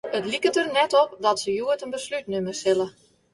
It 0.17 0.25
liket 0.31 0.55
der 0.59 0.69
net 0.79 0.93
op 1.01 1.09
dat 1.25 1.41
se 1.43 1.49
hjoed 1.57 1.83
in 1.85 1.93
beslút 1.97 2.25
nimme 2.29 2.53
sille. 2.61 2.87